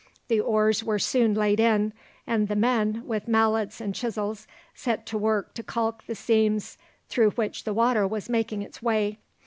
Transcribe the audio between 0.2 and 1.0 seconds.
The oars were